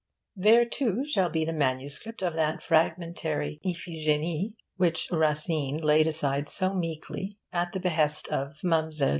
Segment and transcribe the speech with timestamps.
[0.35, 2.01] There too shall be the MS.
[2.07, 8.89] of that fragmentary 'Iphige'nie' which Racine laid aside so meekly at the behest of Mlle.